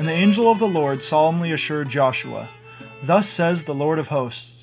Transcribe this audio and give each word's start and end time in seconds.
And 0.00 0.08
the 0.08 0.12
angel 0.12 0.50
of 0.50 0.58
the 0.58 0.66
Lord 0.66 1.02
solemnly 1.02 1.52
assured 1.52 1.90
Joshua, 1.90 2.48
Thus 3.02 3.28
says 3.28 3.64
the 3.64 3.74
Lord 3.74 3.98
of 3.98 4.08
hosts. 4.08 4.59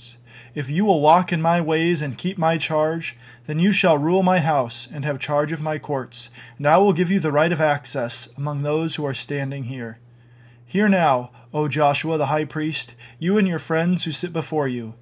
If 0.57 0.71
you 0.71 0.85
will 0.85 1.01
walk 1.01 1.31
in 1.31 1.39
my 1.39 1.61
ways 1.61 2.01
and 2.01 2.17
keep 2.17 2.35
my 2.35 2.57
charge, 2.57 3.15
then 3.45 3.59
you 3.59 3.71
shall 3.71 3.95
rule 3.95 4.23
my 4.23 4.39
house 4.39 4.87
and 4.91 5.05
have 5.05 5.19
charge 5.19 5.51
of 5.51 5.61
my 5.61 5.77
courts, 5.77 6.31
and 6.57 6.65
I 6.65 6.77
will 6.77 6.93
give 6.93 7.11
you 7.11 7.19
the 7.19 7.31
right 7.31 7.51
of 7.51 7.61
access 7.61 8.27
among 8.35 8.63
those 8.63 8.95
who 8.95 9.05
are 9.05 9.13
standing 9.13 9.65
here. 9.65 9.99
Hear 10.65 10.89
now, 10.89 11.29
O 11.53 11.67
Joshua 11.67 12.17
the 12.17 12.25
high 12.25 12.45
priest, 12.45 12.95
you 13.19 13.37
and 13.37 13.47
your 13.47 13.59
friends 13.59 14.05
who 14.05 14.11
sit 14.11 14.33
before 14.33 14.67
you, 14.67 14.95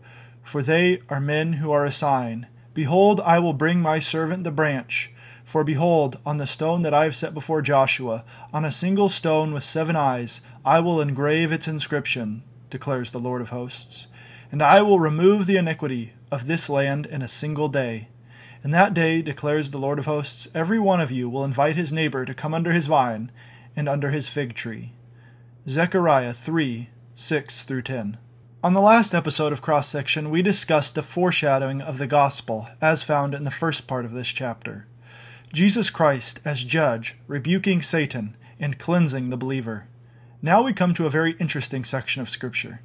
for 0.43 0.61
they 0.61 0.99
are 1.07 1.21
men 1.21 1.53
who 1.53 1.71
are 1.71 1.85
a 1.85 1.89
sign. 1.89 2.47
Behold, 2.73 3.21
I 3.21 3.39
will 3.39 3.53
bring 3.53 3.79
my 3.79 3.99
servant 3.99 4.43
the 4.43 4.51
branch. 4.51 5.13
For 5.45 5.63
behold, 5.63 6.19
on 6.25 6.35
the 6.35 6.47
stone 6.47 6.81
that 6.81 6.93
I 6.93 7.05
have 7.05 7.15
set 7.15 7.33
before 7.33 7.61
Joshua, 7.61 8.25
on 8.51 8.65
a 8.65 8.73
single 8.73 9.07
stone 9.07 9.53
with 9.53 9.63
seven 9.63 9.95
eyes, 9.95 10.41
I 10.65 10.81
will 10.81 10.99
engrave 10.99 11.53
its 11.53 11.65
inscription, 11.65 12.43
declares 12.69 13.13
the 13.13 13.19
Lord 13.19 13.41
of 13.41 13.51
hosts. 13.51 14.07
And 14.51 14.61
I 14.61 14.81
will 14.81 14.99
remove 14.99 15.45
the 15.45 15.57
iniquity 15.57 16.13
of 16.31 16.47
this 16.47 16.69
land 16.69 17.05
in 17.05 17.21
a 17.21 17.27
single 17.27 17.67
day. 17.67 18.09
In 18.63 18.71
that 18.71 18.93
day, 18.93 19.21
declares 19.21 19.71
the 19.71 19.77
Lord 19.77 19.99
of 19.99 20.05
hosts, 20.05 20.47
every 20.55 20.79
one 20.79 20.99
of 20.99 21.11
you 21.11 21.29
will 21.29 21.43
invite 21.45 21.75
his 21.75 21.93
neighbor 21.93 22.25
to 22.25 22.33
come 22.33 22.53
under 22.53 22.71
his 22.71 22.87
vine 22.87 23.31
and 23.75 23.87
under 23.87 24.11
his 24.11 24.27
fig 24.27 24.55
tree. 24.55 24.93
Zechariah 25.67 26.33
3 26.33 26.89
6 27.15 27.63
through 27.63 27.81
10. 27.81 28.17
On 28.63 28.73
the 28.73 28.81
last 28.81 29.13
episode 29.13 29.53
of 29.53 29.61
Cross 29.61 29.89
Section, 29.89 30.31
we 30.31 30.41
discussed 30.41 30.95
the 30.95 31.03
foreshadowing 31.03 31.81
of 31.81 31.97
the 31.99 32.07
gospel 32.07 32.67
as 32.81 33.03
found 33.03 33.35
in 33.35 33.43
the 33.43 33.51
first 33.51 33.85
part 33.85 34.05
of 34.05 34.13
this 34.13 34.27
chapter. 34.29 34.87
Jesus 35.53 35.89
Christ 35.89 36.39
as 36.43 36.65
judge, 36.65 37.15
rebuking 37.27 37.81
Satan 37.81 38.35
and 38.59 38.79
cleansing 38.79 39.29
the 39.29 39.37
believer. 39.37 39.87
Now 40.41 40.63
we 40.63 40.73
come 40.73 40.93
to 40.95 41.05
a 41.05 41.11
very 41.11 41.33
interesting 41.39 41.83
section 41.83 42.21
of 42.21 42.29
Scripture. 42.29 42.81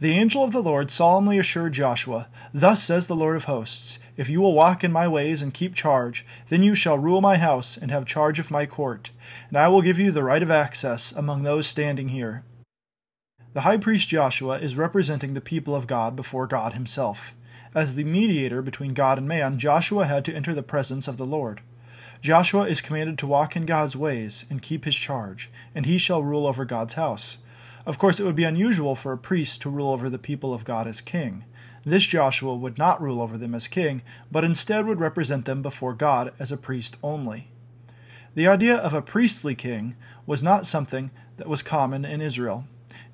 The 0.00 0.12
angel 0.12 0.42
of 0.42 0.52
the 0.52 0.62
Lord 0.62 0.90
solemnly 0.90 1.38
assured 1.38 1.74
Joshua, 1.74 2.28
Thus 2.54 2.82
says 2.82 3.06
the 3.06 3.14
Lord 3.14 3.36
of 3.36 3.44
hosts, 3.44 3.98
If 4.16 4.30
you 4.30 4.40
will 4.40 4.54
walk 4.54 4.82
in 4.82 4.90
my 4.90 5.06
ways 5.06 5.42
and 5.42 5.52
keep 5.52 5.74
charge, 5.74 6.24
then 6.48 6.62
you 6.62 6.74
shall 6.74 6.96
rule 6.96 7.20
my 7.20 7.36
house 7.36 7.76
and 7.76 7.90
have 7.90 8.06
charge 8.06 8.38
of 8.38 8.50
my 8.50 8.64
court, 8.64 9.10
and 9.48 9.58
I 9.58 9.68
will 9.68 9.82
give 9.82 9.98
you 9.98 10.10
the 10.10 10.22
right 10.22 10.42
of 10.42 10.50
access 10.50 11.12
among 11.12 11.42
those 11.42 11.66
standing 11.66 12.08
here. 12.08 12.44
The 13.52 13.60
high 13.60 13.76
priest 13.76 14.08
Joshua 14.08 14.58
is 14.58 14.74
representing 14.74 15.34
the 15.34 15.40
people 15.42 15.74
of 15.74 15.86
God 15.86 16.16
before 16.16 16.46
God 16.46 16.72
himself. 16.72 17.34
As 17.74 17.94
the 17.94 18.04
mediator 18.04 18.62
between 18.62 18.94
God 18.94 19.18
and 19.18 19.28
man, 19.28 19.58
Joshua 19.58 20.06
had 20.06 20.24
to 20.24 20.34
enter 20.34 20.54
the 20.54 20.62
presence 20.62 21.08
of 21.08 21.18
the 21.18 21.26
Lord. 21.26 21.60
Joshua 22.22 22.66
is 22.66 22.80
commanded 22.80 23.18
to 23.18 23.26
walk 23.26 23.54
in 23.54 23.66
God's 23.66 23.96
ways 23.96 24.46
and 24.48 24.62
keep 24.62 24.86
his 24.86 24.96
charge, 24.96 25.50
and 25.74 25.84
he 25.84 25.98
shall 25.98 26.22
rule 26.22 26.46
over 26.46 26.64
God's 26.64 26.94
house. 26.94 27.36
Of 27.86 27.98
course, 27.98 28.20
it 28.20 28.24
would 28.24 28.36
be 28.36 28.44
unusual 28.44 28.94
for 28.94 29.12
a 29.12 29.18
priest 29.18 29.62
to 29.62 29.70
rule 29.70 29.90
over 29.90 30.10
the 30.10 30.18
people 30.18 30.52
of 30.52 30.64
God 30.64 30.86
as 30.86 31.00
king. 31.00 31.44
This 31.84 32.04
Joshua 32.04 32.54
would 32.54 32.76
not 32.76 33.00
rule 33.00 33.22
over 33.22 33.38
them 33.38 33.54
as 33.54 33.68
king, 33.68 34.02
but 34.30 34.44
instead 34.44 34.86
would 34.86 35.00
represent 35.00 35.46
them 35.46 35.62
before 35.62 35.94
God 35.94 36.32
as 36.38 36.52
a 36.52 36.58
priest 36.58 36.96
only. 37.02 37.48
The 38.34 38.46
idea 38.46 38.76
of 38.76 38.92
a 38.92 39.02
priestly 39.02 39.54
king 39.54 39.96
was 40.26 40.42
not 40.42 40.66
something 40.66 41.10
that 41.38 41.48
was 41.48 41.62
common 41.62 42.04
in 42.04 42.20
Israel. 42.20 42.66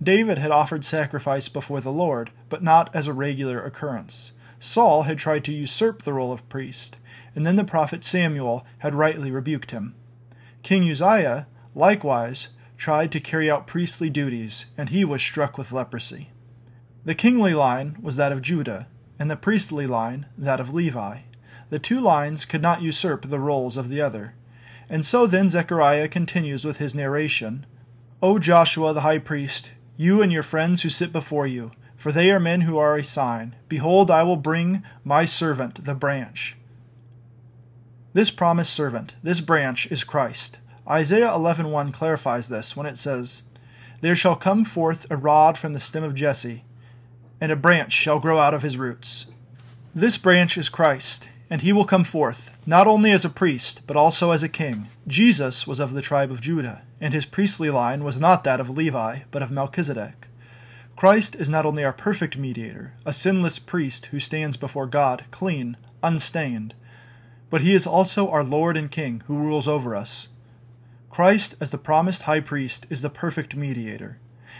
David 0.02 0.38
had 0.38 0.50
offered 0.50 0.84
sacrifice 0.84 1.48
before 1.48 1.80
the 1.80 1.92
Lord, 1.92 2.30
but 2.48 2.62
not 2.62 2.94
as 2.94 3.06
a 3.06 3.12
regular 3.12 3.62
occurrence. 3.62 4.32
Saul 4.58 5.04
had 5.04 5.18
tried 5.18 5.44
to 5.44 5.52
usurp 5.52 6.02
the 6.02 6.12
role 6.12 6.32
of 6.32 6.48
priest, 6.48 6.96
and 7.34 7.46
then 7.46 7.56
the 7.56 7.64
prophet 7.64 8.04
Samuel 8.04 8.66
had 8.78 8.94
rightly 8.94 9.30
rebuked 9.30 9.70
him. 9.70 9.94
King 10.62 10.90
Uzziah, 10.90 11.46
likewise, 11.74 12.48
tried 12.76 13.10
to 13.12 13.20
carry 13.20 13.50
out 13.50 13.66
priestly 13.66 14.10
duties, 14.10 14.66
and 14.76 14.88
he 14.88 15.04
was 15.04 15.22
struck 15.22 15.56
with 15.56 15.72
leprosy. 15.72 16.30
The 17.04 17.14
kingly 17.14 17.54
line 17.54 17.96
was 18.02 18.16
that 18.16 18.32
of 18.32 18.42
Judah, 18.42 18.88
and 19.18 19.30
the 19.30 19.36
priestly 19.36 19.86
line 19.86 20.26
that 20.36 20.60
of 20.60 20.74
Levi. 20.74 21.20
The 21.70 21.78
two 21.78 22.00
lines 22.00 22.44
could 22.44 22.62
not 22.62 22.82
usurp 22.82 23.22
the 23.22 23.40
roles 23.40 23.76
of 23.76 23.88
the 23.88 24.00
other. 24.00 24.34
And 24.88 25.04
so 25.04 25.26
then 25.26 25.48
Zechariah 25.48 26.08
continues 26.08 26.64
with 26.64 26.76
his 26.76 26.94
narration 26.94 27.66
O 28.22 28.38
Joshua 28.38 28.94
the 28.94 29.02
high 29.02 29.18
priest, 29.18 29.72
you 29.96 30.22
and 30.22 30.32
your 30.32 30.42
friends 30.42 30.82
who 30.82 30.88
sit 30.88 31.12
before 31.12 31.46
you, 31.46 31.72
for 31.96 32.12
they 32.12 32.30
are 32.30 32.40
men 32.40 32.62
who 32.62 32.78
are 32.78 32.96
a 32.96 33.04
sign. 33.04 33.56
Behold, 33.68 34.10
I 34.10 34.22
will 34.22 34.36
bring 34.36 34.82
my 35.04 35.24
servant, 35.24 35.84
the 35.84 35.94
branch. 35.94 36.56
This 38.12 38.30
promised 38.30 38.72
servant, 38.72 39.16
this 39.22 39.40
branch, 39.40 39.90
is 39.90 40.02
Christ. 40.02 40.58
Isaiah 40.88 41.32
11:1 41.32 41.90
clarifies 41.90 42.48
this 42.48 42.76
when 42.76 42.86
it 42.86 42.96
says, 42.96 43.42
"There 44.02 44.14
shall 44.14 44.36
come 44.36 44.64
forth 44.64 45.04
a 45.10 45.16
rod 45.16 45.58
from 45.58 45.72
the 45.72 45.80
stem 45.80 46.04
of 46.04 46.14
Jesse, 46.14 46.64
and 47.40 47.50
a 47.50 47.56
branch 47.56 47.92
shall 47.92 48.20
grow 48.20 48.38
out 48.38 48.54
of 48.54 48.62
his 48.62 48.76
roots." 48.76 49.26
This 49.94 50.16
branch 50.16 50.56
is 50.56 50.68
Christ, 50.68 51.28
and 51.50 51.62
he 51.62 51.72
will 51.72 51.84
come 51.84 52.04
forth, 52.04 52.56
not 52.66 52.86
only 52.86 53.10
as 53.10 53.24
a 53.24 53.30
priest, 53.30 53.80
but 53.88 53.96
also 53.96 54.30
as 54.30 54.44
a 54.44 54.48
king. 54.48 54.88
Jesus 55.08 55.66
was 55.66 55.80
of 55.80 55.92
the 55.92 56.02
tribe 56.02 56.30
of 56.30 56.40
Judah, 56.40 56.82
and 57.00 57.12
his 57.12 57.24
priestly 57.24 57.70
line 57.70 58.04
was 58.04 58.20
not 58.20 58.44
that 58.44 58.60
of 58.60 58.70
Levi, 58.70 59.20
but 59.32 59.42
of 59.42 59.50
Melchizedek. 59.50 60.28
Christ 60.94 61.34
is 61.34 61.50
not 61.50 61.66
only 61.66 61.84
our 61.84 61.92
perfect 61.92 62.36
mediator, 62.36 62.92
a 63.04 63.12
sinless 63.12 63.58
priest 63.58 64.06
who 64.06 64.20
stands 64.20 64.56
before 64.56 64.86
God 64.86 65.24
clean, 65.32 65.76
unstained, 66.02 66.74
but 67.50 67.62
he 67.62 67.74
is 67.74 67.86
also 67.88 68.30
our 68.30 68.44
Lord 68.44 68.76
and 68.76 68.90
King 68.90 69.22
who 69.26 69.36
rules 69.36 69.66
over 69.66 69.96
us. 69.96 70.28
Christ, 71.10 71.54
as 71.60 71.70
the 71.70 71.78
promised 71.78 72.22
high 72.22 72.40
priest, 72.40 72.86
is 72.90 73.02
the 73.02 73.10
perfect 73.10 73.56
mediator. 73.56 74.18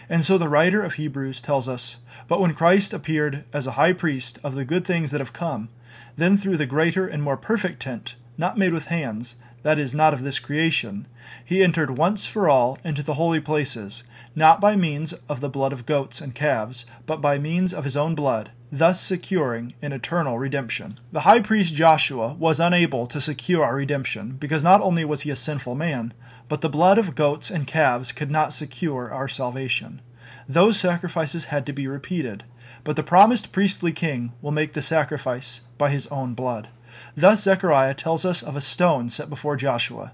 And 0.08 0.24
so 0.24 0.38
the 0.38 0.48
writer 0.48 0.82
of 0.82 0.94
Hebrews 0.94 1.40
tells 1.40 1.68
us 1.68 1.96
But 2.28 2.40
when 2.40 2.54
Christ 2.54 2.92
appeared 2.94 3.44
as 3.52 3.66
a 3.66 3.72
high 3.72 3.92
priest 3.92 4.38
of 4.44 4.54
the 4.54 4.64
good 4.64 4.84
things 4.84 5.10
that 5.10 5.20
have 5.20 5.32
come, 5.32 5.68
then 6.16 6.36
through 6.36 6.56
the 6.56 6.66
greater 6.66 7.06
and 7.06 7.22
more 7.22 7.36
perfect 7.36 7.80
tent, 7.80 8.16
not 8.38 8.58
made 8.58 8.72
with 8.72 8.86
hands, 8.86 9.36
that 9.66 9.80
is, 9.80 9.92
not 9.92 10.14
of 10.14 10.22
this 10.22 10.38
creation, 10.38 11.08
he 11.44 11.60
entered 11.60 11.98
once 11.98 12.24
for 12.24 12.48
all 12.48 12.78
into 12.84 13.02
the 13.02 13.14
holy 13.14 13.40
places, 13.40 14.04
not 14.32 14.60
by 14.60 14.76
means 14.76 15.12
of 15.28 15.40
the 15.40 15.48
blood 15.48 15.72
of 15.72 15.84
goats 15.84 16.20
and 16.20 16.36
calves, 16.36 16.86
but 17.04 17.20
by 17.20 17.36
means 17.36 17.74
of 17.74 17.82
his 17.82 17.96
own 17.96 18.14
blood, 18.14 18.52
thus 18.70 19.00
securing 19.00 19.74
an 19.82 19.92
eternal 19.92 20.38
redemption. 20.38 20.94
The 21.10 21.22
high 21.22 21.40
priest 21.40 21.74
Joshua 21.74 22.34
was 22.34 22.60
unable 22.60 23.08
to 23.08 23.20
secure 23.20 23.64
our 23.64 23.74
redemption, 23.74 24.36
because 24.38 24.62
not 24.62 24.80
only 24.80 25.04
was 25.04 25.22
he 25.22 25.32
a 25.32 25.36
sinful 25.36 25.74
man, 25.74 26.14
but 26.48 26.60
the 26.60 26.68
blood 26.68 26.96
of 26.96 27.16
goats 27.16 27.50
and 27.50 27.66
calves 27.66 28.12
could 28.12 28.30
not 28.30 28.52
secure 28.52 29.10
our 29.10 29.26
salvation. 29.26 30.00
Those 30.48 30.78
sacrifices 30.78 31.46
had 31.46 31.66
to 31.66 31.72
be 31.72 31.88
repeated, 31.88 32.44
but 32.84 32.94
the 32.94 33.02
promised 33.02 33.50
priestly 33.50 33.90
king 33.90 34.32
will 34.40 34.52
make 34.52 34.74
the 34.74 34.80
sacrifice 34.80 35.62
by 35.76 35.90
his 35.90 36.06
own 36.06 36.34
blood. 36.34 36.68
Thus 37.16 37.42
Zechariah 37.42 37.94
tells 37.94 38.24
us 38.24 38.42
of 38.42 38.56
a 38.56 38.60
stone 38.60 39.10
set 39.10 39.30
before 39.30 39.56
Joshua. 39.56 40.12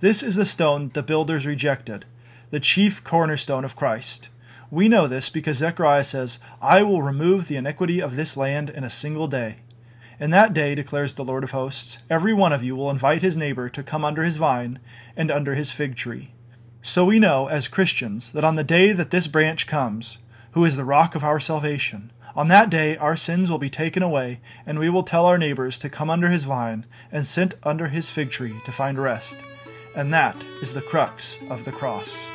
This 0.00 0.22
is 0.22 0.36
the 0.36 0.44
stone 0.44 0.90
the 0.92 1.02
builders 1.02 1.46
rejected, 1.46 2.04
the 2.50 2.60
chief 2.60 3.02
cornerstone 3.04 3.64
of 3.64 3.76
Christ. 3.76 4.28
We 4.70 4.88
know 4.88 5.06
this 5.06 5.30
because 5.30 5.58
Zechariah 5.58 6.04
says, 6.04 6.38
I 6.60 6.82
will 6.82 7.02
remove 7.02 7.48
the 7.48 7.56
iniquity 7.56 8.00
of 8.00 8.16
this 8.16 8.36
land 8.36 8.70
in 8.70 8.84
a 8.84 8.90
single 8.90 9.28
day. 9.28 9.58
In 10.18 10.30
that 10.30 10.54
day, 10.54 10.74
declares 10.74 11.14
the 11.14 11.24
Lord 11.24 11.44
of 11.44 11.50
hosts, 11.50 11.98
every 12.08 12.32
one 12.32 12.52
of 12.52 12.62
you 12.62 12.76
will 12.76 12.90
invite 12.90 13.22
his 13.22 13.36
neighbor 13.36 13.68
to 13.68 13.82
come 13.82 14.04
under 14.04 14.22
his 14.22 14.36
vine 14.36 14.78
and 15.16 15.30
under 15.30 15.54
his 15.54 15.70
fig 15.70 15.96
tree. 15.96 16.32
So 16.82 17.04
we 17.04 17.18
know, 17.18 17.46
as 17.46 17.66
Christians, 17.66 18.30
that 18.32 18.44
on 18.44 18.56
the 18.56 18.62
day 18.62 18.92
that 18.92 19.10
this 19.10 19.26
branch 19.26 19.66
comes, 19.66 20.18
who 20.52 20.64
is 20.64 20.76
the 20.76 20.84
rock 20.84 21.14
of 21.14 21.24
our 21.24 21.40
salvation, 21.40 22.12
on 22.36 22.48
that 22.48 22.70
day 22.70 22.96
our 22.96 23.16
sins 23.16 23.50
will 23.50 23.58
be 23.58 23.70
taken 23.70 24.02
away, 24.02 24.40
and 24.66 24.78
we 24.78 24.90
will 24.90 25.02
tell 25.02 25.26
our 25.26 25.38
neighbors 25.38 25.78
to 25.80 25.88
come 25.88 26.10
under 26.10 26.28
his 26.28 26.44
vine 26.44 26.84
and 27.12 27.26
sit 27.26 27.54
under 27.62 27.88
his 27.88 28.10
fig 28.10 28.30
tree 28.30 28.54
to 28.64 28.72
find 28.72 28.98
rest. 28.98 29.36
And 29.96 30.12
that 30.12 30.44
is 30.60 30.74
the 30.74 30.82
crux 30.82 31.38
of 31.48 31.64
the 31.64 31.72
cross. 31.72 32.30